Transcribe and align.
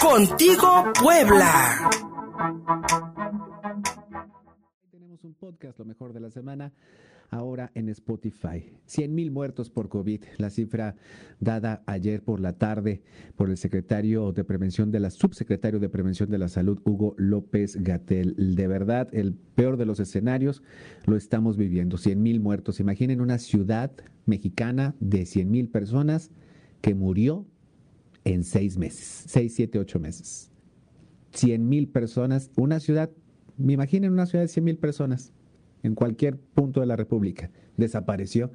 Contigo 0.00 0.84
Puebla. 1.02 1.90
Tenemos 4.92 5.24
un 5.24 5.34
podcast, 5.34 5.78
lo 5.80 5.84
mejor 5.84 6.12
de 6.12 6.20
la 6.20 6.30
semana, 6.30 6.72
ahora 7.30 7.72
en 7.74 7.88
Spotify. 7.88 8.78
100 8.86 9.12
mil 9.12 9.32
muertos 9.32 9.70
por 9.70 9.88
COVID, 9.88 10.22
la 10.36 10.50
cifra 10.50 10.94
dada 11.40 11.82
ayer 11.86 12.22
por 12.22 12.38
la 12.38 12.52
tarde 12.52 13.02
por 13.34 13.50
el 13.50 13.56
secretario 13.56 14.30
de 14.30 14.44
Prevención 14.44 14.92
de 14.92 15.00
la 15.00 15.10
subsecretario 15.10 15.80
de 15.80 15.88
Prevención 15.88 16.30
de 16.30 16.38
la 16.38 16.48
Salud, 16.48 16.78
Hugo 16.84 17.16
López 17.18 17.76
Gatel. 17.82 18.54
De 18.54 18.68
verdad, 18.68 19.08
el 19.12 19.34
peor 19.34 19.78
de 19.78 19.86
los 19.86 19.98
escenarios 19.98 20.62
lo 21.06 21.16
estamos 21.16 21.56
viviendo. 21.56 21.98
100 21.98 22.22
mil 22.22 22.38
muertos. 22.38 22.78
Imaginen 22.78 23.20
una 23.20 23.38
ciudad 23.38 23.90
mexicana 24.26 24.94
de 25.00 25.26
100 25.26 25.50
mil 25.50 25.68
personas 25.68 26.30
que 26.80 26.94
murió 26.94 27.46
en 28.24 28.44
seis 28.44 28.76
meses, 28.76 29.24
seis, 29.26 29.54
siete, 29.54 29.78
ocho 29.78 29.98
meses. 29.98 30.50
100 31.32 31.68
mil 31.68 31.88
personas, 31.88 32.50
una 32.56 32.80
ciudad, 32.80 33.10
me 33.56 33.74
imaginen 33.74 34.12
una 34.12 34.26
ciudad 34.26 34.44
de 34.44 34.48
100 34.48 34.64
mil 34.64 34.78
personas 34.78 35.32
en 35.82 35.94
cualquier 35.94 36.38
punto 36.38 36.80
de 36.80 36.86
la 36.86 36.96
República, 36.96 37.50
desapareció 37.76 38.50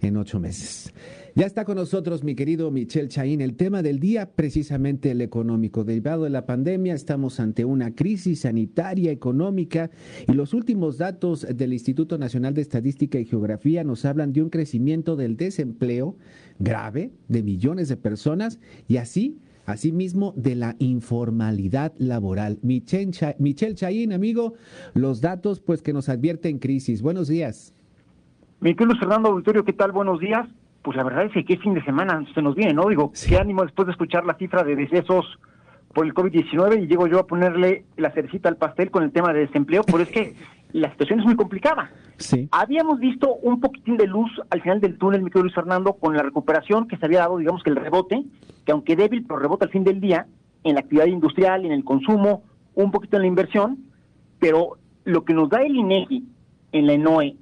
en 0.00 0.16
ocho 0.16 0.40
meses. 0.40 0.92
Ya 1.34 1.44
está 1.44 1.66
con 1.66 1.76
nosotros 1.76 2.24
mi 2.24 2.34
querido 2.34 2.70
Michel 2.70 3.08
Chaín. 3.08 3.42
El 3.42 3.56
tema 3.56 3.82
del 3.82 4.00
día, 4.00 4.30
precisamente 4.32 5.10
el 5.10 5.20
económico. 5.20 5.84
Derivado 5.84 6.24
de 6.24 6.30
la 6.30 6.46
pandemia, 6.46 6.94
estamos 6.94 7.40
ante 7.40 7.66
una 7.66 7.94
crisis 7.94 8.40
sanitaria, 8.40 9.10
económica, 9.10 9.90
y 10.26 10.32
los 10.32 10.54
últimos 10.54 10.96
datos 10.96 11.46
del 11.54 11.74
Instituto 11.74 12.16
Nacional 12.16 12.54
de 12.54 12.62
Estadística 12.62 13.18
y 13.18 13.26
Geografía 13.26 13.84
nos 13.84 14.06
hablan 14.06 14.32
de 14.32 14.40
un 14.40 14.48
crecimiento 14.48 15.14
del 15.14 15.36
desempleo 15.36 16.16
grave 16.58 17.12
de 17.28 17.42
millones 17.42 17.88
de 17.88 17.98
personas 17.98 18.58
y 18.88 18.96
así 18.96 19.38
asimismo 19.66 20.32
de 20.36 20.54
la 20.54 20.76
informalidad 20.78 21.92
laboral. 21.98 22.58
Michel, 22.62 23.10
Chaín, 23.74 24.12
amigo, 24.14 24.54
los 24.94 25.20
datos 25.20 25.60
pues 25.60 25.82
que 25.82 25.92
nos 25.92 26.08
advierten 26.08 26.58
crisis. 26.58 27.02
Buenos 27.02 27.28
días. 27.28 27.75
Mi 28.60 28.74
querido 28.74 28.96
Fernando 28.96 29.28
Auditorio, 29.28 29.64
¿qué 29.64 29.74
tal? 29.74 29.92
Buenos 29.92 30.18
días. 30.18 30.46
Pues 30.82 30.96
la 30.96 31.02
verdad 31.02 31.24
es 31.26 31.32
que 31.32 31.44
qué 31.44 31.58
fin 31.58 31.74
de 31.74 31.84
semana 31.84 32.24
se 32.34 32.40
nos 32.40 32.54
viene, 32.54 32.72
¿no? 32.72 32.88
Digo, 32.88 33.12
qué 33.28 33.36
ánimo 33.36 33.62
después 33.62 33.86
de 33.86 33.92
escuchar 33.92 34.24
la 34.24 34.34
cifra 34.34 34.62
de 34.62 34.76
decesos 34.76 35.26
por 35.92 36.06
el 36.06 36.14
COVID-19 36.14 36.82
y 36.82 36.86
llego 36.86 37.06
yo 37.06 37.18
a 37.18 37.26
ponerle 37.26 37.84
la 37.96 38.10
cerecita 38.12 38.48
al 38.48 38.56
pastel 38.56 38.90
con 38.90 39.02
el 39.02 39.12
tema 39.12 39.32
de 39.32 39.40
desempleo, 39.40 39.82
pero 39.84 39.98
es 39.98 40.08
que 40.08 40.34
la 40.72 40.90
situación 40.90 41.20
es 41.20 41.26
muy 41.26 41.36
complicada. 41.36 41.90
Sí. 42.16 42.48
Habíamos 42.50 42.98
visto 42.98 43.34
un 43.34 43.60
poquitín 43.60 43.98
de 43.98 44.06
luz 44.06 44.30
al 44.48 44.62
final 44.62 44.80
del 44.80 44.96
túnel, 44.96 45.22
mi 45.22 45.30
querido 45.30 45.44
Luis 45.44 45.54
Fernando, 45.54 45.94
con 45.94 46.16
la 46.16 46.22
recuperación 46.22 46.88
que 46.88 46.96
se 46.96 47.04
había 47.04 47.20
dado, 47.20 47.36
digamos 47.36 47.62
que 47.62 47.70
el 47.70 47.76
rebote, 47.76 48.24
que 48.64 48.72
aunque 48.72 48.96
débil, 48.96 49.24
pero 49.26 49.38
rebota 49.38 49.66
al 49.66 49.70
fin 49.70 49.84
del 49.84 50.00
día 50.00 50.26
en 50.64 50.74
la 50.74 50.80
actividad 50.80 51.06
industrial, 51.06 51.66
en 51.66 51.72
el 51.72 51.84
consumo, 51.84 52.44
un 52.74 52.90
poquito 52.90 53.16
en 53.16 53.22
la 53.22 53.28
inversión, 53.28 53.78
pero 54.38 54.78
lo 55.04 55.24
que 55.24 55.34
nos 55.34 55.50
da 55.50 55.62
el 55.62 55.76
INEGI 55.76 56.24
en 56.72 56.86
la 56.86 56.94
ENOE 56.94 57.36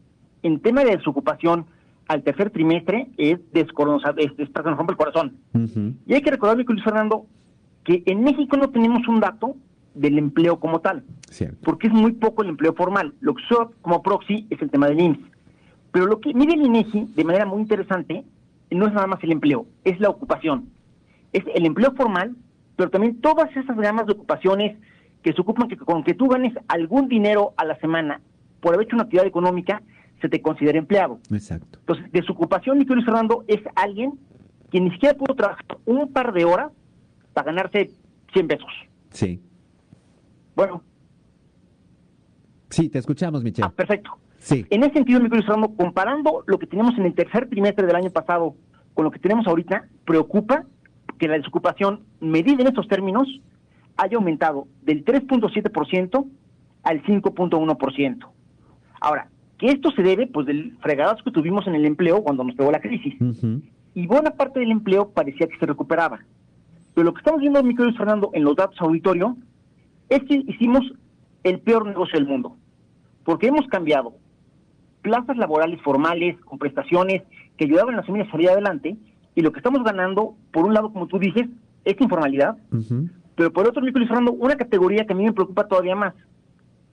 en 0.45 0.61
tema 0.61 0.85
de 0.85 0.97
desocupación 0.97 1.67
al 2.07 2.23
tercer 2.23 2.51
trimestre 2.51 3.09
es 3.17 3.39
descoronzado, 3.53 4.19
es, 4.19 4.31
es, 4.39 4.51
nos 4.55 4.77
rompe 4.77 4.93
el 4.93 4.99
corazón. 4.99 5.37
Y 6.07 6.15
hay 6.15 6.21
que 6.21 6.31
recordar, 6.31 6.57
mi 6.57 6.65
querido 6.65 6.75
Luis 6.75 6.85
Fernando, 6.85 7.27
que 7.83 8.03
en 8.07 8.23
México 8.23 8.57
no 8.57 8.69
tenemos 8.71 9.09
un 9.09 9.21
dato 9.21 9.57
del 9.95 10.19
empleo 10.19 10.61
como 10.61 10.81
tal 10.81 11.05
Cierto. 11.31 11.57
porque 11.63 11.87
es 11.87 11.93
muy 11.93 12.13
poco 12.13 12.43
el 12.43 12.51
empleo 12.51 12.75
formal. 12.75 13.15
Lo 13.21 13.35
que 13.35 13.43
usa 13.51 13.69
como 13.81 14.03
proxy 14.03 14.47
es 14.51 14.61
el 14.61 14.71
tema 14.71 14.89
del 14.89 15.01
IMSS. 15.01 15.21
Pero 15.93 16.07
lo 16.07 16.21
que 16.21 16.35
mide 16.35 16.55
el 16.55 16.63
INEGI 16.63 17.13
de 17.15 17.25
manera 17.25 17.47
muy 17.47 17.63
interesante 17.63 18.25
no 18.71 18.87
es 18.87 18.93
nada 18.93 19.07
más 19.07 19.23
el 19.23 19.33
empleo, 19.33 19.67
es 19.85 19.99
la 20.01 20.11
ocupación. 20.11 20.69
Es 21.33 21.45
el 21.55 21.65
empleo 21.65 21.93
formal, 21.93 22.35
pero 22.77 22.91
también 22.91 23.21
todas 23.21 23.55
esas 23.57 23.77
gamas 23.77 24.07
de 24.07 24.13
ocupaciones 24.13 24.77
que 25.23 25.33
se 25.33 25.41
ocupan 25.41 25.69
que 25.69 25.77
con 25.77 26.05
que 26.05 26.15
tú 26.15 26.29
ganes 26.29 26.53
algún 26.69 27.09
dinero 27.09 27.55
a 27.57 27.65
la 27.65 27.79
semana 27.79 28.21
por 28.61 28.75
haber 28.75 28.87
hecho 28.87 28.97
una 28.97 29.05
actividad 29.05 29.27
económica, 29.27 29.83
se 30.21 30.29
te 30.29 30.41
considera 30.41 30.79
empleado. 30.79 31.19
Exacto. 31.31 31.79
Entonces, 31.81 32.11
desocupación, 32.13 32.79
mi 32.79 32.87
querido 32.87 33.05
Fernando, 33.05 33.45
es 33.47 33.61
alguien 33.75 34.19
que 34.71 34.81
ni 34.81 34.91
siquiera 34.91 35.17
pudo 35.17 35.35
trabajar 35.35 35.65
un 35.85 36.13
par 36.13 36.33
de 36.33 36.45
horas 36.45 36.73
para 37.33 37.47
ganarse 37.53 37.91
100 38.33 38.49
pesos. 38.49 38.71
Sí. 39.11 39.41
Bueno, 40.57 40.83
Sí, 42.71 42.89
te 42.89 42.99
escuchamos, 42.99 43.45
Michel. 43.45 43.65
ah, 43.65 43.71
perfecto. 43.71 44.19
Sí. 44.39 44.67
En 44.71 44.83
ese 44.83 44.95
sentido, 44.95 45.21
mi 45.21 45.29
querido 45.31 45.47
Fernando, 45.47 45.77
comparando 45.77 46.43
lo 46.47 46.59
que 46.59 46.67
teníamos 46.67 46.99
en 46.99 47.07
el 47.07 47.15
tercer 47.15 47.49
trimestre 47.49 47.87
del 47.87 47.95
año 47.97 48.11
pasado 48.11 48.57
con 48.95 49.05
lo 49.05 49.11
que 49.11 49.19
tenemos 49.21 49.47
ahorita, 49.47 49.87
preocupa 50.05 50.65
que 51.19 51.29
la 51.29 51.37
desocupación 51.37 52.05
medida 52.21 52.63
en 52.63 52.67
estos 52.69 52.89
términos 52.89 53.29
haya 53.97 54.17
aumentado 54.17 54.67
del 54.83 55.05
3.7% 55.05 56.27
al 56.83 57.03
5.1%. 57.05 58.29
Ahora, 59.01 59.29
que 59.59 59.69
esto 59.69 59.91
se 59.93 60.03
debe 60.03 60.27
pues 60.27 60.47
del 60.47 60.77
fregadazo 60.81 61.25
que 61.25 61.31
tuvimos 61.31 61.67
en 61.67 61.75
el 61.75 61.85
empleo 61.85 62.23
cuando 62.23 62.45
nos 62.45 62.55
pegó 62.55 62.71
la 62.71 62.81
crisis. 62.81 63.15
Y 63.95 64.07
buena 64.07 64.31
parte 64.31 64.61
del 64.61 64.71
empleo 64.71 65.11
parecía 65.11 65.47
que 65.47 65.59
se 65.59 65.67
recuperaba. 65.67 66.21
Pero 66.95 67.05
lo 67.05 67.15
que 67.15 67.19
estamos 67.19 67.41
viendo, 67.41 67.63
mi 67.63 67.75
querido 67.75 67.97
Fernando, 67.97 68.31
en 68.35 68.45
los 68.45 68.57
datos 68.57 68.81
auditorio, 68.81 69.37
es 70.09 70.23
que 70.25 70.45
hicimos 70.47 70.83
el 71.43 71.61
peor 71.61 71.87
negocio 71.87 72.19
del 72.19 72.29
mundo. 72.29 72.57
Porque 73.25 73.47
hemos 73.47 73.67
cambiado 73.69 74.15
plazas 75.03 75.37
laborales 75.37 75.81
formales 75.83 76.37
con 76.45 76.59
prestaciones 76.59 77.23
que 77.57 77.65
ayudaban 77.65 77.95
a 77.95 77.99
las 77.99 78.07
familias 78.07 78.29
a 78.29 78.33
salir 78.33 78.49
adelante 78.49 78.97
y 79.35 79.43
lo 79.43 79.53
que 79.53 79.59
estamos 79.59 79.83
ganando, 79.85 80.35
por 80.51 80.65
un 80.65 80.75
lado, 80.75 80.93
como 80.93 81.07
tú 81.07 81.19
dices, 81.19 81.47
es 81.85 82.01
informalidad, 82.01 82.57
pero 83.37 83.53
por 83.53 83.69
otro, 83.69 83.83
mi 83.83 83.93
querido 83.93 84.09
Fernando, 84.09 84.33
una 84.33 84.57
categoría 84.57 85.05
que 85.05 85.13
a 85.13 85.17
mí 85.17 85.25
me 85.25 85.33
preocupa 85.33 85.67
todavía 85.67 85.95
más, 85.95 86.15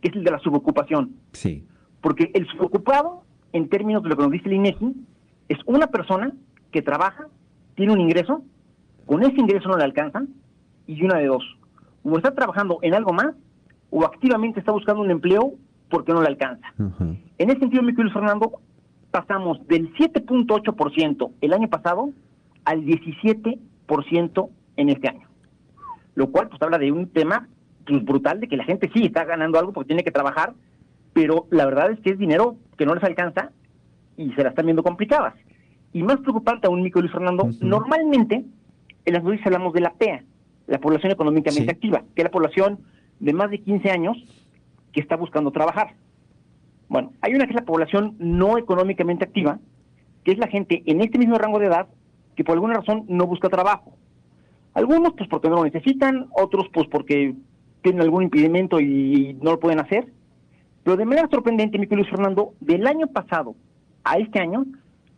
que 0.02 0.10
es 0.10 0.16
el 0.16 0.24
de 0.24 0.32
la 0.32 0.40
subocupación. 0.40 1.12
Sí. 1.32 1.66
Porque 2.02 2.32
el 2.34 2.48
subocupado, 2.48 3.24
en 3.54 3.70
términos 3.70 4.04
de 4.04 4.10
lo 4.10 4.18
que 4.18 4.24
nos 4.24 4.32
dice 4.32 4.48
el 4.48 4.54
INEGI, 4.54 4.96
es 5.50 5.60
una 5.66 5.88
persona 5.88 6.32
que 6.72 6.82
trabaja, 6.82 7.28
tiene 7.76 7.94
un 7.94 8.02
ingreso, 8.02 8.44
con 9.06 9.24
ese 9.24 9.40
ingreso 9.40 9.70
no 9.70 9.78
le 9.78 9.84
alcanzan, 9.84 10.30
y 10.88 11.04
una 11.04 11.18
de 11.18 11.28
dos. 11.28 11.44
O 12.04 12.18
está 12.18 12.34
trabajando 12.34 12.80
en 12.82 12.94
algo 12.94 13.14
más, 13.14 13.36
o 13.90 14.06
activamente 14.06 14.60
está 14.60 14.72
buscando 14.72 15.02
un 15.02 15.12
empleo 15.12 15.54
porque 15.90 16.14
no 16.14 16.22
le 16.22 16.28
alcanza. 16.28 16.74
En 16.80 17.50
ese 17.50 17.60
sentido, 17.60 17.84
mi 17.84 17.94
querido 17.94 18.14
Fernando, 18.14 18.62
pasamos 19.12 19.66
del 19.68 19.94
7.8% 19.96 21.32
el 21.42 21.54
año 21.54 21.70
pasado 21.70 22.12
al 22.66 22.84
17% 22.86 24.50
en 24.78 24.90
este 24.90 25.10
año. 25.10 25.28
Lo 26.16 26.32
cual 26.32 26.48
pues 26.50 26.62
habla 26.62 26.78
de 26.78 26.92
un 26.92 27.08
tema 27.10 27.48
pues, 27.86 28.04
brutal 28.04 28.40
de 28.40 28.48
que 28.48 28.58
la 28.58 28.64
gente 28.64 28.90
sí 28.94 29.04
está 29.06 29.26
ganando 29.26 29.60
algo 29.60 29.74
porque 29.74 29.90
tiene 29.90 30.04
que 30.04 30.12
trabajar, 30.12 30.54
pero 31.14 31.48
la 31.50 31.66
verdad 31.66 31.92
es 31.92 32.00
que 32.00 32.12
es 32.12 32.18
dinero 32.20 32.56
que 32.78 32.86
no 32.86 32.96
les 32.96 33.04
alcanza 33.04 33.52
y 34.18 34.32
se 34.34 34.44
la 34.44 34.50
están 34.50 34.66
viendo 34.66 34.84
complicadas. 34.84 35.34
Y 35.94 36.04
más 36.04 36.18
preocupante 36.20 36.68
aún, 36.68 36.82
mi 36.82 36.90
querido 36.90 37.02
Luis 37.02 37.12
Fernando, 37.12 37.50
normalmente 37.62 38.46
en 39.06 39.14
las 39.14 39.24
noticias 39.24 39.48
hablamos 39.48 39.74
de 39.74 39.82
la 39.82 39.94
PEA, 39.94 40.24
la 40.68 40.80
población 40.80 41.12
económicamente 41.12 41.64
Sí. 41.64 41.70
activa, 41.70 42.04
que 42.16 42.22
es 42.22 42.24
la 42.24 42.32
población 42.32 42.80
de 43.20 43.34
más 43.34 43.50
de 43.50 43.60
15 43.60 43.92
años 43.92 44.18
que 44.94 45.02
está 45.02 45.16
buscando 45.16 45.52
trabajar. 45.52 45.96
Bueno, 46.88 47.14
hay 47.22 47.34
una 47.34 47.46
que 47.46 47.52
es 47.52 47.56
la 47.56 47.66
población 47.66 48.16
no 48.20 48.58
económicamente 48.58 49.24
activa, 49.26 49.60
que 50.24 50.32
es 50.32 50.38
la 50.38 50.48
gente 50.48 50.84
en 50.86 51.02
este 51.02 51.18
mismo 51.18 51.38
rango 51.38 51.60
de 51.60 51.68
edad 51.68 51.88
que 52.36 52.44
por 52.44 52.54
alguna 52.54 52.76
razón 52.76 53.06
no 53.08 53.28
busca 53.28 53.50
trabajo. 53.50 53.96
Algunos 54.74 55.14
pues 55.14 55.28
porque 55.30 55.50
no 55.50 55.56
lo 55.58 55.64
necesitan, 55.66 56.28
otros 56.32 56.68
pues 56.74 56.88
porque 56.88 57.36
tienen 57.82 58.02
algún 58.02 58.24
impedimento 58.24 58.80
y 58.80 59.38
no 59.42 59.52
lo 59.52 59.60
pueden 59.60 59.80
hacer. 59.80 60.08
Pero 60.84 60.98
de 60.98 61.06
manera 61.06 61.28
sorprendente, 61.30 61.78
mi 61.78 61.88
querido 61.88 62.04
Luis 62.04 62.10
Fernando, 62.10 62.54
del 62.60 62.88
año 62.88 63.08
pasado 63.08 63.56
a 64.04 64.18
este 64.18 64.40
año, 64.40 64.66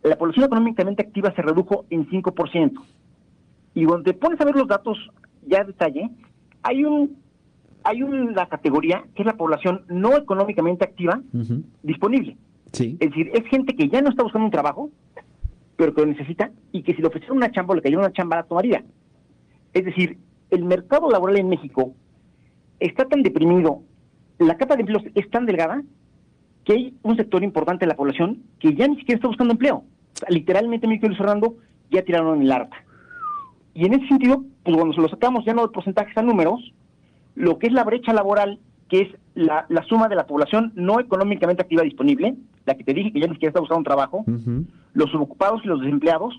la 0.02 0.16
población 0.16 0.44
económicamente 0.44 1.02
activa 1.02 1.34
se 1.34 1.42
redujo 1.42 1.86
en 1.90 2.08
5%. 2.08 2.72
Y 3.74 3.84
cuando 3.86 4.04
te 4.04 4.14
pones 4.14 4.40
a 4.40 4.44
ver 4.44 4.54
los 4.54 4.68
datos 4.68 4.98
ya 5.46 5.62
a 5.62 5.64
detalle, 5.64 6.10
hay 6.62 6.84
un 6.84 7.24
hay 7.84 8.02
una 8.02 8.46
categoría 8.46 9.04
que 9.14 9.22
es 9.22 9.26
la 9.26 9.36
población 9.36 9.84
no 9.88 10.16
económicamente 10.16 10.84
activa 10.84 11.20
disponible. 11.82 12.36
Sí. 12.72 12.96
Es 12.98 13.10
decir, 13.10 13.30
es 13.34 13.46
gente 13.48 13.76
que 13.76 13.88
ya 13.88 14.00
no 14.00 14.08
está 14.08 14.22
buscando 14.22 14.46
un 14.46 14.50
trabajo, 14.50 14.90
pero 15.76 15.94
que 15.94 16.00
lo 16.00 16.06
necesita 16.06 16.50
y 16.72 16.82
que 16.82 16.94
si 16.94 17.02
le 17.02 17.08
ofrecieran 17.08 17.36
una 17.36 17.52
chamba 17.52 17.72
o 17.72 17.76
le 17.76 17.82
cayera 17.82 18.00
una 18.00 18.12
chamba 18.12 18.36
la 18.36 18.44
tomaría. 18.44 18.82
Es 19.74 19.84
decir, 19.84 20.18
el 20.50 20.64
mercado 20.64 21.10
laboral 21.10 21.36
en 21.36 21.48
México 21.48 21.92
está 22.80 23.04
tan 23.04 23.22
deprimido, 23.22 23.82
la 24.38 24.56
capa 24.56 24.76
de 24.76 24.82
empleos 24.82 25.02
es 25.14 25.30
tan 25.30 25.46
delgada, 25.46 25.82
que 26.64 26.72
hay 26.72 26.94
un 27.02 27.16
sector 27.16 27.44
importante 27.44 27.84
de 27.84 27.90
la 27.90 27.96
población 27.96 28.42
que 28.58 28.74
ya 28.74 28.88
ni 28.88 28.96
siquiera 28.96 29.16
está 29.16 29.28
buscando 29.28 29.52
empleo. 29.52 29.76
O 29.76 30.18
sea, 30.18 30.28
literalmente, 30.30 30.86
mi 30.86 30.98
querido 30.98 31.18
Fernando, 31.18 31.56
ya 31.90 32.02
tiraron 32.02 32.40
el 32.40 32.50
arpa. 32.50 32.76
Y 33.74 33.86
en 33.86 33.94
ese 33.94 34.08
sentido, 34.08 34.44
pues 34.62 34.76
cuando 34.76 34.94
se 34.94 35.00
lo 35.00 35.08
sacamos 35.08 35.44
ya 35.44 35.52
no 35.52 35.62
de 35.62 35.72
porcentajes 35.72 36.16
a 36.16 36.22
números, 36.22 36.72
lo 37.34 37.58
que 37.58 37.66
es 37.66 37.72
la 37.72 37.84
brecha 37.84 38.12
laboral, 38.12 38.60
que 38.88 39.02
es 39.02 39.08
la, 39.34 39.66
la 39.68 39.82
suma 39.84 40.08
de 40.08 40.14
la 40.14 40.26
población 40.26 40.72
no 40.74 41.00
económicamente 41.00 41.62
activa 41.62 41.82
disponible, 41.82 42.36
la 42.64 42.74
que 42.76 42.84
te 42.84 42.94
dije 42.94 43.12
que 43.12 43.20
ya 43.20 43.26
ni 43.26 43.34
siquiera 43.34 43.50
está 43.50 43.60
buscando 43.60 43.78
un 43.78 43.84
trabajo, 43.84 44.24
los 44.94 45.10
subocupados 45.10 45.62
y 45.64 45.68
los 45.68 45.80
desempleados, 45.80 46.34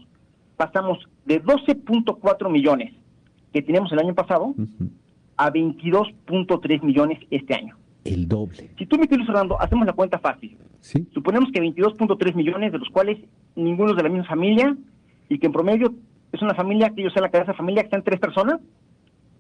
pasamos 0.56 0.98
de 1.26 1.44
12.4 1.44 2.50
millones 2.50 2.94
que 3.52 3.62
teníamos 3.62 3.92
el 3.92 4.00
año 4.00 4.16
pasado 4.16 4.56
a 5.38 5.52
22.3 5.52 6.82
millones 6.82 7.20
este 7.30 7.54
año. 7.54 7.76
El 8.06 8.28
doble. 8.28 8.70
Si 8.78 8.86
tú 8.86 8.98
me 8.98 9.08
quieres 9.08 9.28
Orlando, 9.28 9.60
hacemos 9.60 9.86
la 9.86 9.94
cuenta 9.94 10.20
fácil. 10.20 10.58
¿Sí? 10.80 11.08
Suponemos 11.14 11.52
que 11.52 11.60
22.3 11.60 12.36
millones, 12.36 12.72
de 12.72 12.78
los 12.78 12.90
cuales 12.90 13.18
ninguno 13.56 13.92
es 13.92 13.98
de 13.98 14.04
la 14.04 14.10
misma 14.10 14.28
familia, 14.28 14.78
y 15.28 15.40
que 15.40 15.48
en 15.48 15.52
promedio 15.52 15.94
es 16.32 16.42
una 16.42 16.54
familia, 16.54 16.92
que 16.92 17.04
yo 17.04 17.10
sé 17.10 17.20
la 17.20 17.32
cabeza 17.32 17.52
de 17.52 17.58
familia, 17.58 17.82
que 17.82 17.88
están 17.88 18.04
tres 18.04 18.20
personas, 18.20 18.62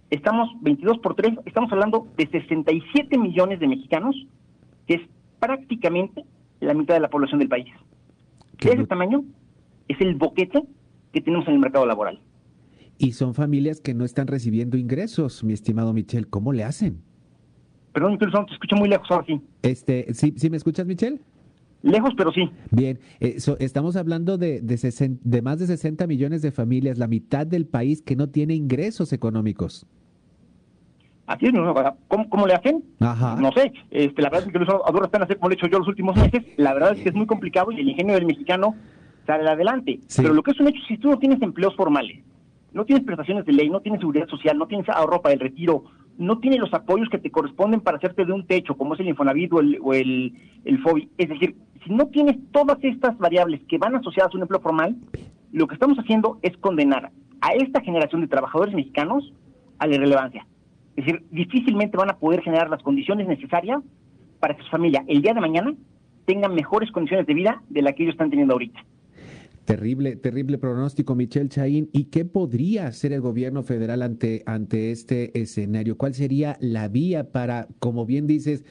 estamos 0.10 0.50
22 0.62 0.98
por 1.00 1.16
3, 1.16 1.36
estamos 1.46 1.72
hablando 1.72 2.08
de 2.18 2.28
67 2.28 3.18
millones 3.18 3.60
de 3.60 3.68
mexicanos, 3.68 4.16
que 4.88 4.96
es 4.96 5.02
prácticamente 5.40 6.26
la 6.60 6.74
mitad 6.74 6.96
de 6.96 7.02
la 7.02 7.10
población 7.10 7.40
del 7.40 7.50
país. 7.50 7.68
De 8.60 8.72
ese 8.72 8.88
tamaño 8.88 9.24
es 9.88 10.00
el 10.02 10.16
boquete 10.16 10.64
que 11.14 11.22
tenemos 11.22 11.48
en 11.48 11.54
el 11.54 11.60
mercado 11.60 11.86
laboral. 11.86 12.20
Y 12.98 13.12
son 13.12 13.34
familias 13.34 13.82
que 13.82 13.94
no 13.94 14.06
están 14.06 14.28
recibiendo 14.28 14.78
ingresos, 14.78 15.44
mi 15.44 15.54
estimado 15.54 15.94
Michel. 15.94 16.30
¿Cómo 16.30 16.54
le 16.54 16.64
hacen? 16.64 17.04
Perdón, 17.96 18.12
incluso 18.12 18.46
te 18.46 18.54
escucho 18.54 18.76
muy 18.76 18.90
lejos 18.90 19.10
ahora 19.10 19.26
sí. 19.26 19.42
Este, 19.62 20.14
¿sí, 20.14 20.34
¿sí 20.36 20.50
me 20.50 20.58
escuchas, 20.58 20.86
Michel? 20.86 21.22
Lejos, 21.82 22.14
pero 22.18 22.30
sí. 22.34 22.52
Bien, 22.72 23.00
eh, 23.22 23.38
estamos 23.60 23.96
hablando 23.96 24.38
de, 24.38 24.60
de, 24.60 25.18
de, 25.24 25.42
más 25.42 25.60
de 25.60 25.68
60 25.68 26.06
millones 26.06 26.42
de 26.42 26.52
familias, 26.52 26.98
la 26.98 27.08
mitad 27.08 27.48
del 27.48 27.66
país 27.66 28.02
que 28.02 28.18
no 28.18 28.28
tiene 28.28 28.54
ingresos 28.54 29.14
económicos. 29.14 29.88
Así 31.26 31.46
es, 31.46 31.54
¿cómo, 32.10 32.30
cómo 32.30 32.46
le 32.46 32.56
hacen? 32.56 32.84
Ajá. 33.00 33.38
No 33.40 33.54
sé, 33.54 33.72
este, 33.92 34.22
la 34.22 34.30
verdad 34.30 34.46
es 34.46 34.52
que 34.52 34.60
a 34.60 34.92
duras 34.92 35.10
penas 35.10 35.30
sé 35.30 35.38
cómo 35.38 35.48
lo 35.48 35.54
he 35.54 35.58
hecho 35.58 35.68
yo 35.68 35.80
los 35.80 35.88
últimos 35.88 36.18
meses, 36.18 36.44
la 36.58 36.74
verdad 36.74 36.98
es 36.98 37.02
que 37.02 37.10
es 37.10 37.16
muy 37.16 37.28
complicado 37.28 37.72
y 37.72 37.80
el 37.80 37.88
ingenio 37.88 38.16
del 38.16 38.26
mexicano 38.26 38.76
sale 39.26 39.50
adelante. 39.50 40.02
Pero 40.18 40.34
lo 40.34 40.44
que 40.44 40.52
es 40.52 40.60
un 40.60 40.68
hecho, 40.68 40.82
si 40.86 40.98
tú 40.98 41.12
no 41.12 41.18
tienes 41.18 41.42
empleos 41.42 41.74
formales, 41.78 42.18
no 42.74 42.84
tienes 42.84 43.06
prestaciones 43.06 43.46
de 43.46 43.54
ley, 43.54 43.70
no 43.70 43.80
tienes 43.80 44.02
seguridad 44.02 44.28
social, 44.28 44.58
no 44.58 44.68
tienes 44.68 44.90
ahorro 44.90 45.22
para 45.22 45.34
el 45.34 45.40
retiro, 45.40 45.86
no 46.18 46.40
tienes 46.40 46.60
los 46.60 46.74
apoyos 46.74 47.10
que 47.10 47.18
te 47.18 47.32
corresponden 47.32 47.82
para 47.82 47.98
hacerte 47.98 48.26
de 48.26 48.34
un 48.34 48.46
techo, 48.48 48.76
como 48.76 48.94
es 48.94 49.00
el 49.00 49.10
Infonavit 49.10 49.54
o 49.54 49.60
el, 49.60 49.80
o 49.82 49.94
el, 49.94 50.34
el 50.64 50.80
FOBI. 50.82 51.10
Es 51.18 51.30
decir, 51.30 51.56
si 51.86 51.94
no 51.94 52.08
tienes 52.08 52.38
todas 52.52 52.78
estas 52.84 53.18
variables 53.18 53.62
que 53.68 53.78
van 53.78 53.96
asociadas 53.96 54.34
a 54.34 54.38
un 54.38 54.44
empleo 54.44 54.62
formal, 54.62 54.96
lo 55.52 55.68
que 55.68 55.76
estamos 55.76 55.98
haciendo 55.98 56.40
es 56.42 56.56
condenar 56.58 57.12
a 57.42 57.54
esta 57.54 57.82
generación 57.82 58.22
de 58.22 58.28
trabajadores 58.28 58.74
mexicanos 58.74 59.34
a 59.78 59.88
la 59.88 59.96
irrelevancia. 59.96 60.46
Es 60.96 61.06
decir, 61.06 61.24
difícilmente 61.32 61.98
van 61.98 62.10
a 62.10 62.18
poder 62.18 62.42
generar 62.42 62.70
las 62.70 62.82
condiciones 62.82 63.28
necesarias 63.28 63.82
para 64.40 64.56
que 64.56 64.64
su 64.64 64.70
familia 64.70 65.04
el 65.08 65.22
día 65.22 65.34
de 65.34 65.42
mañana 65.42 65.74
tenga 66.26 66.48
mejores 66.48 66.92
condiciones 66.92 67.28
de 67.28 67.34
vida 67.34 67.62
de 67.70 67.82
la 67.82 67.94
que 67.94 68.04
ellos 68.04 68.14
están 68.14 68.30
teniendo 68.30 68.54
ahorita. 68.54 68.84
Terrible, 69.66 70.16
terrible 70.16 70.58
pronóstico, 70.58 71.16
Michelle 71.16 71.50
Chaín. 71.50 71.90
¿Y 71.92 72.06
qué 72.06 72.24
podría 72.26 72.88
hacer 72.88 73.14
el 73.14 73.22
gobierno 73.22 73.64
federal 73.64 74.02
ante, 74.02 74.44
ante 74.46 74.92
este 74.92 75.40
escenario? 75.40 75.98
¿Cuál 75.98 76.14
sería 76.14 76.58
la 76.60 76.88
vía 76.88 77.32
para, 77.32 77.68
como 77.80 78.06
bien 78.06 78.28
dices, 78.28 78.64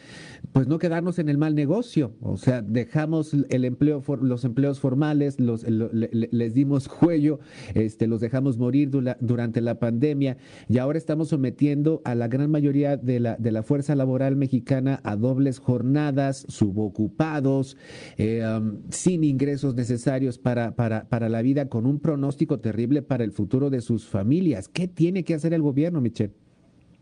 pues 0.52 0.68
no 0.68 0.78
quedarnos 0.78 1.18
en 1.18 1.28
el 1.28 1.38
mal 1.38 1.54
negocio? 1.54 2.14
O 2.20 2.36
sea, 2.36 2.62
dejamos 2.62 3.34
el 3.48 3.64
empleo, 3.64 4.02
los 4.20 4.44
empleos 4.44 4.80
formales, 4.80 5.40
los, 5.40 5.64
les 5.68 6.54
dimos 6.54 6.88
cuello, 6.88 7.40
este, 7.74 8.06
los 8.06 8.20
dejamos 8.20 8.58
morir 8.58 8.90
durante 9.20 9.60
la 9.60 9.78
pandemia 9.78 10.36
y 10.68 10.78
ahora 10.78 10.98
estamos 10.98 11.28
sometiendo 11.28 12.02
a 12.04 12.14
la 12.14 12.28
gran 12.28 12.50
mayoría 12.50 12.96
de 12.96 13.20
la, 13.20 13.36
de 13.36 13.52
la 13.52 13.62
fuerza 13.62 13.96
laboral 13.96 14.36
mexicana 14.36 15.00
a 15.02 15.16
dobles 15.16 15.58
jornadas, 15.58 16.46
subocupados, 16.48 17.76
eh, 18.16 18.44
um, 18.46 18.78
sin 18.90 19.24
ingresos 19.24 19.74
necesarios 19.74 20.38
para 20.38 20.54
para, 20.54 20.83
la 20.88 21.42
vida 21.42 21.68
con 21.68 21.86
un 21.86 22.00
pronóstico 22.00 22.58
terrible 22.58 23.02
para 23.02 23.24
el 23.24 23.32
futuro 23.32 23.70
de 23.70 23.80
sus 23.80 24.08
familias. 24.08 24.68
¿Qué 24.68 24.88
tiene 24.88 25.24
que 25.24 25.34
hacer 25.34 25.54
el 25.54 25.62
gobierno, 25.62 26.00
Michelle? 26.00 26.34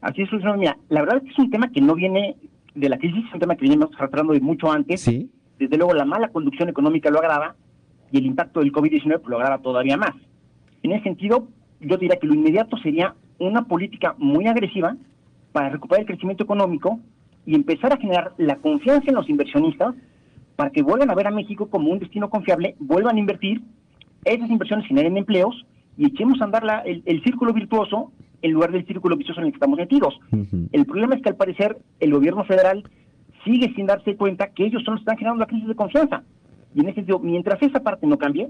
Así 0.00 0.22
es, 0.22 0.28
mira, 0.56 0.76
la 0.88 1.00
verdad 1.00 1.18
es 1.18 1.22
que 1.24 1.30
es 1.30 1.38
un 1.38 1.50
tema 1.50 1.70
que 1.70 1.80
no 1.80 1.94
viene 1.94 2.36
de 2.74 2.88
la 2.88 2.98
crisis, 2.98 3.24
es 3.26 3.34
un 3.34 3.40
tema 3.40 3.56
que 3.56 3.62
venimos 3.62 3.90
tratando 3.90 4.32
de 4.32 4.40
mucho 4.40 4.70
antes. 4.70 5.00
Sí. 5.00 5.30
Desde 5.58 5.76
luego 5.76 5.94
la 5.94 6.04
mala 6.04 6.28
conducción 6.28 6.68
económica 6.68 7.10
lo 7.10 7.18
agrava 7.18 7.54
y 8.10 8.18
el 8.18 8.26
impacto 8.26 8.60
del 8.60 8.72
COVID-19 8.72 9.22
lo 9.26 9.36
agrava 9.36 9.58
todavía 9.58 9.96
más. 9.96 10.14
En 10.82 10.92
ese 10.92 11.04
sentido, 11.04 11.48
yo 11.80 11.96
diría 11.96 12.16
que 12.16 12.26
lo 12.26 12.34
inmediato 12.34 12.76
sería 12.78 13.14
una 13.38 13.64
política 13.64 14.14
muy 14.18 14.46
agresiva 14.46 14.96
para 15.52 15.70
recuperar 15.70 16.00
el 16.00 16.06
crecimiento 16.06 16.44
económico 16.44 16.98
y 17.46 17.54
empezar 17.54 17.92
a 17.92 17.96
generar 17.96 18.32
la 18.38 18.56
confianza 18.56 19.08
en 19.08 19.14
los 19.14 19.28
inversionistas 19.28 19.94
para 20.62 20.70
que 20.70 20.82
vuelvan 20.84 21.10
a 21.10 21.16
ver 21.16 21.26
a 21.26 21.32
México 21.32 21.66
como 21.66 21.90
un 21.90 21.98
destino 21.98 22.30
confiable, 22.30 22.76
vuelvan 22.78 23.16
a 23.16 23.18
invertir, 23.18 23.62
esas 24.24 24.48
inversiones 24.48 24.86
generen 24.86 25.16
empleos 25.16 25.66
y 25.96 26.06
echemos 26.06 26.40
a 26.40 26.44
andar 26.44 26.62
la, 26.62 26.78
el, 26.82 27.20
círculo 27.24 27.52
virtuoso 27.52 28.12
en 28.42 28.52
lugar 28.52 28.70
del 28.70 28.86
círculo 28.86 29.16
vicioso 29.16 29.40
en 29.40 29.46
el 29.46 29.52
que 29.52 29.56
estamos 29.56 29.76
metidos. 29.76 30.20
El 30.70 30.86
problema 30.86 31.16
es 31.16 31.22
que 31.22 31.30
al 31.30 31.34
parecer 31.34 31.78
el 31.98 32.12
gobierno 32.12 32.44
federal 32.44 32.84
sigue 33.44 33.74
sin 33.74 33.86
darse 33.86 34.14
cuenta 34.14 34.50
que 34.50 34.64
ellos 34.64 34.84
son 34.84 34.94
los 34.94 35.00
que 35.00 35.02
están 35.02 35.18
generando 35.18 35.40
la 35.40 35.46
crisis 35.46 35.66
de 35.66 35.74
confianza. 35.74 36.22
Y 36.76 36.78
en 36.78 36.86
ese 36.86 36.94
sentido, 36.94 37.18
mientras 37.18 37.60
esa 37.60 37.80
parte 37.80 38.06
no 38.06 38.16
cambie, 38.16 38.48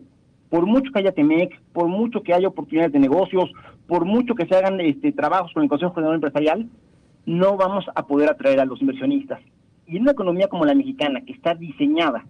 por 0.51 0.67
mucho 0.67 0.93
que 0.93 0.99
haya 0.99 1.13
TEMEC, 1.13 1.63
por 1.73 1.89
mucho 1.89 2.23
que 2.23 2.35
haya 2.35 2.49
oportunidades 2.49 2.93
de 2.93 2.99
negocios, 2.99 3.51
por 3.87 4.05
mucho 4.05 4.35
que 4.35 4.45
se 4.45 4.55
hagan 4.55 4.83
este, 4.83 5.13
trabajos 5.13 5.51
con 5.55 5.63
el 5.63 5.71
Consejo 5.71 5.95
General 5.95 6.17
Empresarial, 6.17 6.69
no 7.25 7.57
vamos 7.57 7.87
a 7.95 8.07
poder 8.07 8.29
atraer 8.29 8.61
a 8.61 8.67
los 8.67 8.83
inversionistas. 8.83 9.41
Y 9.87 9.97
en 9.97 10.03
una 10.03 10.13
economía 10.13 10.49
como 10.49 10.65
la 10.65 10.75
mexicana, 10.75 11.21
que 11.23 11.33
está 11.33 11.55
diseñada 11.55 12.25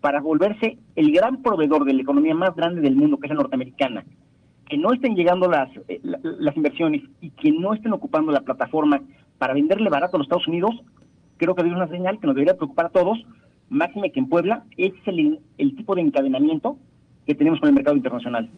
para 0.00 0.20
volverse 0.20 0.78
el 0.96 1.12
gran 1.12 1.42
proveedor 1.42 1.84
de 1.84 1.94
la 1.94 2.02
economía 2.02 2.34
más 2.34 2.54
grande 2.54 2.80
del 2.80 2.96
mundo, 2.96 3.18
que 3.18 3.26
es 3.26 3.30
la 3.30 3.36
norteamericana, 3.36 4.04
que 4.68 4.76
no 4.76 4.92
estén 4.92 5.14
llegando 5.14 5.48
las, 5.48 5.70
eh, 5.88 6.00
las 6.02 6.56
inversiones 6.56 7.02
y 7.20 7.30
que 7.30 7.52
no 7.52 7.72
estén 7.72 7.92
ocupando 7.92 8.32
la 8.32 8.40
plataforma 8.40 9.00
para 9.38 9.54
venderle 9.54 9.90
barato 9.90 10.16
a 10.16 10.18
los 10.18 10.26
Estados 10.26 10.48
Unidos, 10.48 10.74
creo 11.36 11.54
que 11.54 11.62
es 11.62 11.72
una 11.72 11.88
señal 11.88 12.18
que 12.18 12.26
nos 12.26 12.34
debería 12.34 12.56
preocupar 12.56 12.86
a 12.86 12.90
todos, 12.90 13.18
máxime 13.68 14.12
que 14.12 14.20
en 14.20 14.28
Puebla 14.28 14.64
es 14.76 14.92
el, 15.06 15.40
el 15.58 15.76
tipo 15.76 15.94
de 15.94 16.02
encadenamiento 16.02 16.76
que 17.26 17.34
tenemos 17.34 17.60
con 17.60 17.68
el 17.68 17.74
mercado 17.74 17.96
internacional. 17.96 18.50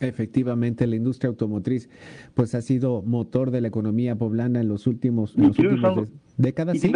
Efectivamente, 0.00 0.86
la 0.86 0.96
industria 0.96 1.28
automotriz 1.28 1.90
pues 2.34 2.54
ha 2.54 2.62
sido 2.62 3.02
motor 3.02 3.50
de 3.50 3.60
la 3.60 3.68
economía 3.68 4.14
poblana 4.16 4.60
en 4.60 4.68
los 4.68 4.86
últimos, 4.86 5.34
décadas. 6.36 6.76
Y, 6.76 6.92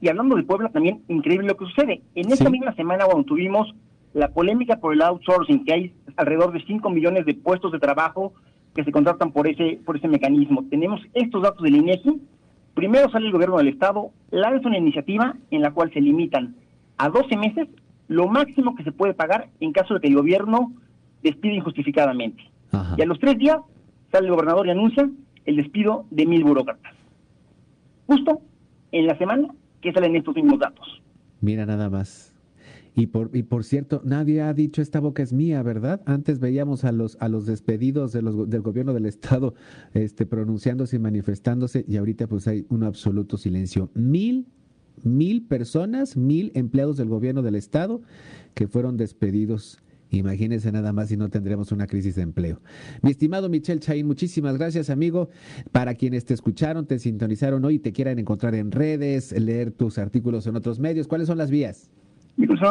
y 0.00 0.08
hablando 0.08 0.36
de 0.36 0.42
Puebla 0.42 0.70
también, 0.70 1.02
increíble 1.08 1.48
lo 1.48 1.56
que 1.56 1.66
sucede. 1.66 2.02
En 2.14 2.32
esta 2.32 2.48
misma 2.48 2.74
semana 2.74 3.04
cuando 3.04 3.24
tuvimos 3.24 3.74
la 4.14 4.28
polémica 4.28 4.78
por 4.78 4.94
el 4.94 5.02
outsourcing, 5.02 5.64
que 5.64 5.72
hay 5.74 5.94
alrededor 6.16 6.52
de 6.52 6.64
5 6.64 6.88
millones 6.88 7.26
de 7.26 7.34
puestos 7.34 7.72
de 7.72 7.78
trabajo 7.78 8.32
que 8.74 8.84
se 8.84 8.92
contratan 8.92 9.32
por 9.32 9.46
ese, 9.46 9.78
por 9.84 9.98
ese 9.98 10.08
mecanismo. 10.08 10.64
Tenemos 10.70 11.00
estos 11.12 11.42
datos 11.42 11.62
del 11.62 11.76
INEGI. 11.76 12.22
Primero 12.74 13.10
sale 13.10 13.26
el 13.26 13.32
gobierno 13.32 13.58
del 13.58 13.68
Estado, 13.68 14.10
lanza 14.30 14.68
una 14.68 14.78
iniciativa 14.78 15.36
en 15.50 15.60
la 15.60 15.72
cual 15.72 15.92
se 15.92 16.00
limitan 16.00 16.56
a 16.96 17.10
12 17.10 17.36
meses 17.36 17.68
lo 18.08 18.28
máximo 18.28 18.74
que 18.74 18.84
se 18.84 18.92
puede 18.92 19.12
pagar 19.14 19.48
en 19.60 19.72
caso 19.72 19.94
de 19.94 20.00
que 20.00 20.08
el 20.08 20.14
gobierno 20.14 20.72
despide 21.22 21.54
injustificadamente. 21.54 22.42
Y 22.96 23.02
a 23.02 23.06
los 23.06 23.18
tres 23.18 23.38
días 23.38 23.58
sale 24.12 24.26
el 24.26 24.32
gobernador 24.32 24.66
y 24.66 24.70
anuncia 24.70 25.08
el 25.44 25.56
despido 25.56 26.04
de 26.10 26.26
mil 26.26 26.44
burócratas. 26.44 26.94
Justo 28.06 28.40
en 28.92 29.06
la 29.06 29.16
semana 29.18 29.48
que 29.80 29.92
salen 29.92 30.16
estos 30.16 30.34
mismos 30.34 30.58
datos. 30.58 31.02
Mira 31.40 31.64
nada 31.66 31.88
más. 31.88 32.34
Y 32.94 33.08
por, 33.08 33.30
y 33.34 33.42
por 33.42 33.64
cierto, 33.64 34.00
nadie 34.04 34.40
ha 34.40 34.54
dicho 34.54 34.80
esta 34.80 35.00
boca 35.00 35.22
es 35.22 35.32
mía, 35.32 35.62
¿verdad? 35.62 36.00
Antes 36.06 36.40
veíamos 36.40 36.84
a 36.84 36.92
los, 36.92 37.18
a 37.20 37.28
los 37.28 37.44
despedidos 37.44 38.12
de 38.12 38.22
los, 38.22 38.48
del 38.48 38.62
gobierno 38.62 38.94
del 38.94 39.04
Estado 39.04 39.54
este, 39.92 40.24
pronunciándose 40.24 40.96
y 40.96 40.98
manifestándose, 40.98 41.84
y 41.86 41.98
ahorita 41.98 42.26
pues 42.26 42.48
hay 42.48 42.64
un 42.70 42.84
absoluto 42.84 43.36
silencio. 43.36 43.90
Mil, 43.92 44.46
mil 45.02 45.42
personas, 45.42 46.16
mil 46.16 46.52
empleados 46.54 46.96
del 46.96 47.08
gobierno 47.08 47.42
del 47.42 47.56
Estado 47.56 48.00
que 48.54 48.66
fueron 48.66 48.96
despedidos 48.96 49.82
Imagínense 50.10 50.70
nada 50.72 50.92
más 50.92 51.08
si 51.08 51.16
no 51.16 51.28
tendremos 51.28 51.72
una 51.72 51.86
crisis 51.86 52.14
de 52.14 52.22
empleo. 52.22 52.60
Mi 53.02 53.10
estimado 53.10 53.48
Michel 53.48 53.80
Chaín, 53.80 54.06
muchísimas 54.06 54.56
gracias, 54.56 54.90
amigo. 54.90 55.28
Para 55.72 55.94
quienes 55.94 56.24
te 56.24 56.34
escucharon, 56.34 56.86
te 56.86 56.98
sintonizaron 56.98 57.64
hoy 57.64 57.76
y 57.76 57.78
te 57.78 57.92
quieran 57.92 58.18
encontrar 58.18 58.54
en 58.54 58.70
redes, 58.70 59.32
leer 59.32 59.72
tus 59.72 59.98
artículos 59.98 60.46
en 60.46 60.56
otros 60.56 60.78
medios, 60.78 61.08
¿cuáles 61.08 61.26
son 61.26 61.38
las 61.38 61.50
vías? 61.50 61.90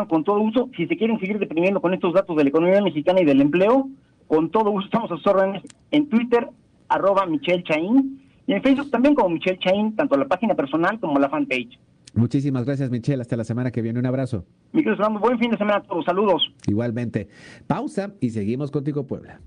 Con 0.08 0.24
todo 0.24 0.40
gusto. 0.40 0.70
Si 0.78 0.86
se 0.88 0.96
quieren 0.96 1.20
seguir 1.20 1.40
deprimiendo 1.40 1.82
con 1.82 1.94
estos 1.94 2.14
datos 2.14 2.36
de 2.38 2.44
la 2.44 2.50
economía 2.50 2.82
mexicana 2.82 3.22
y 3.22 3.26
del 3.26 3.42
empleo, 3.42 3.90
con 4.28 4.50
todo 4.50 4.70
gusto 4.72 4.86
estamos 4.86 5.12
a 5.12 5.16
sus 5.18 5.28
órdenes 5.28 5.64
en 5.92 6.08
Twitter, 6.08 6.48
arroba 6.88 7.26
Michel 7.26 7.64
Chaín, 7.64 8.22
y 8.48 8.54
en 8.54 8.62
Facebook 8.62 8.92
también 8.92 9.16
como 9.16 9.30
Michel 9.30 9.58
Chaín, 9.60 9.96
tanto 9.96 10.18
la 10.18 10.28
página 10.28 10.54
personal 10.54 11.00
como 11.00 11.20
la 11.20 11.30
fanpage. 11.30 11.80
Muchísimas 12.16 12.66
gracias, 12.66 12.90
Michelle. 12.90 13.22
Hasta 13.22 13.36
la 13.36 13.44
semana 13.44 13.72
que 13.72 13.82
viene. 13.82 14.00
Un 14.00 14.06
abrazo. 14.06 14.46
Miguel 14.72 14.96
Fernando, 14.96 15.20
buen 15.20 15.38
fin 15.38 15.52
de 15.52 15.58
semana 15.58 15.78
a 15.78 15.84
todos. 15.84 16.06
Saludos. 16.06 16.54
Igualmente. 16.68 17.28
Pausa 17.68 18.14
y 18.22 18.30
seguimos 18.30 18.72
contigo, 18.72 19.06
Puebla. 19.06 19.40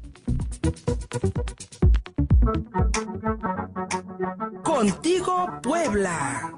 Contigo, 4.62 5.48
Puebla. 5.62 6.52